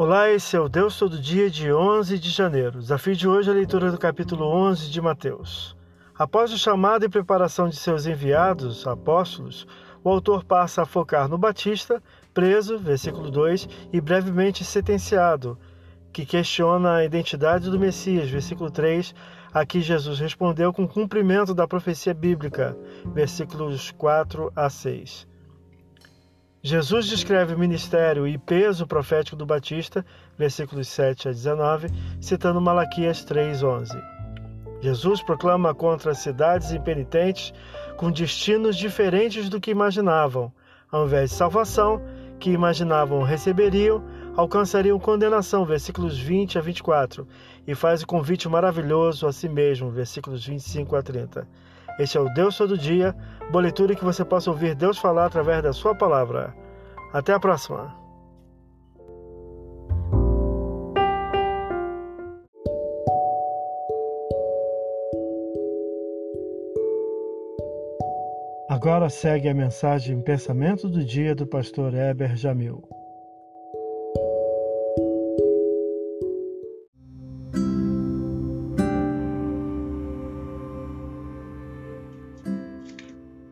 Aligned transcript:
Olá, 0.00 0.30
esse 0.30 0.54
é 0.54 0.60
o 0.60 0.68
Deus 0.68 0.96
Todo 0.96 1.18
Dia 1.18 1.50
de 1.50 1.72
11 1.72 2.20
de 2.20 2.30
janeiro. 2.30 2.78
Desafio 2.78 3.16
de 3.16 3.26
hoje 3.26 3.48
é 3.48 3.52
a 3.52 3.56
leitura 3.56 3.90
do 3.90 3.98
capítulo 3.98 4.46
11 4.46 4.88
de 4.88 5.00
Mateus. 5.00 5.76
Após 6.16 6.52
o 6.52 6.56
chamado 6.56 7.04
e 7.04 7.08
preparação 7.08 7.68
de 7.68 7.74
seus 7.74 8.06
enviados, 8.06 8.86
apóstolos, 8.86 9.66
o 10.04 10.08
autor 10.08 10.44
passa 10.44 10.82
a 10.82 10.86
focar 10.86 11.28
no 11.28 11.36
Batista, 11.36 12.00
preso, 12.32 12.78
versículo 12.78 13.28
2, 13.28 13.68
e 13.92 14.00
brevemente 14.00 14.64
sentenciado, 14.64 15.58
que 16.12 16.24
questiona 16.24 16.98
a 16.98 17.04
identidade 17.04 17.68
do 17.68 17.76
Messias, 17.76 18.30
versículo 18.30 18.70
3, 18.70 19.12
a 19.52 19.66
que 19.66 19.80
Jesus 19.80 20.20
respondeu 20.20 20.72
com 20.72 20.86
cumprimento 20.86 21.52
da 21.52 21.66
profecia 21.66 22.14
bíblica, 22.14 22.78
versículos 23.04 23.90
4 23.90 24.52
a 24.54 24.70
6. 24.70 25.26
Jesus 26.68 27.06
descreve 27.06 27.54
o 27.54 27.58
ministério 27.58 28.28
e 28.28 28.36
peso 28.36 28.86
profético 28.86 29.34
do 29.34 29.46
Batista, 29.46 30.04
versículos 30.36 30.86
7 30.88 31.30
a 31.30 31.32
19, 31.32 31.88
citando 32.20 32.60
Malaquias 32.60 33.24
3:11. 33.24 33.98
Jesus 34.82 35.22
proclama 35.22 35.74
contra 35.74 36.12
cidades 36.12 36.70
impenitentes 36.70 37.54
com 37.96 38.10
destinos 38.10 38.76
diferentes 38.76 39.48
do 39.48 39.58
que 39.58 39.70
imaginavam. 39.70 40.52
Ao 40.92 41.06
invés 41.06 41.30
de 41.30 41.36
salvação, 41.36 42.02
que 42.38 42.50
imaginavam 42.50 43.22
receberiam, 43.22 44.04
alcançariam 44.36 44.98
condenação, 44.98 45.64
versículos 45.64 46.18
20 46.18 46.58
a 46.58 46.60
24, 46.60 47.26
e 47.66 47.74
faz 47.74 48.02
o 48.02 48.06
convite 48.06 48.46
maravilhoso 48.46 49.26
a 49.26 49.32
si 49.32 49.48
mesmo, 49.48 49.90
versículos 49.90 50.44
25 50.44 50.96
a 50.96 51.02
30. 51.02 51.48
Este 51.98 52.18
é 52.18 52.20
o 52.20 52.28
Deus 52.28 52.58
Todo 52.58 52.76
Dia, 52.76 53.16
boa 53.50 53.62
leitura 53.62 53.94
que 53.94 54.04
você 54.04 54.24
possa 54.24 54.50
ouvir 54.50 54.74
Deus 54.74 54.98
falar 54.98 55.26
através 55.26 55.62
da 55.62 55.72
sua 55.72 55.94
palavra. 55.94 56.54
Até 57.12 57.32
a 57.32 57.40
próxima! 57.40 57.96
Agora 68.68 69.08
segue 69.08 69.48
a 69.48 69.54
mensagem 69.54 70.20
Pensamento 70.20 70.88
do 70.88 71.02
Dia 71.04 71.34
do 71.34 71.46
pastor 71.46 71.94
Heber 71.94 72.36
Jamil. 72.36 72.97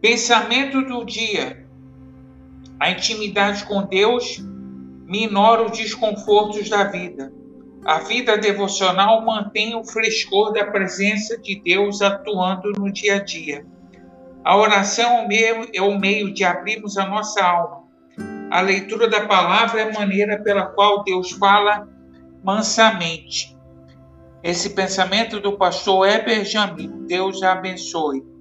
Pensamento 0.00 0.80
do 0.82 1.04
dia. 1.04 1.66
A 2.78 2.92
intimidade 2.92 3.64
com 3.64 3.82
Deus 3.82 4.38
minora 5.04 5.64
os 5.64 5.76
desconfortos 5.76 6.68
da 6.68 6.84
vida. 6.84 7.32
A 7.84 7.98
vida 7.98 8.38
devocional 8.38 9.24
mantém 9.24 9.74
o 9.74 9.82
frescor 9.82 10.52
da 10.52 10.64
presença 10.66 11.36
de 11.36 11.60
Deus 11.60 12.00
atuando 12.00 12.70
no 12.78 12.92
dia 12.92 13.16
a 13.16 13.24
dia. 13.24 13.66
A 14.44 14.56
oração 14.56 15.04
é 15.04 15.24
o 15.24 15.26
meio, 15.28 15.68
é 15.74 15.82
o 15.82 15.98
meio 15.98 16.32
de 16.32 16.44
abrirmos 16.44 16.96
a 16.96 17.04
nossa 17.04 17.44
alma. 17.44 17.82
A 18.52 18.60
leitura 18.60 19.08
da 19.08 19.26
palavra 19.26 19.80
é 19.80 19.90
a 19.90 19.98
maneira 19.98 20.40
pela 20.40 20.66
qual 20.66 21.02
Deus 21.02 21.32
fala 21.32 21.88
mansamente. 22.44 23.58
Esse 24.44 24.70
pensamento 24.70 25.40
do 25.40 25.58
pastor 25.58 26.08
Heber 26.08 26.44
Jamil. 26.44 27.04
Deus 27.08 27.42
abençoe. 27.42 28.37